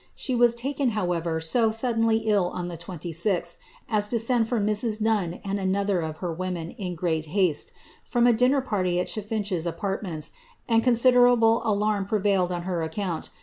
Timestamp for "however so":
0.97-1.69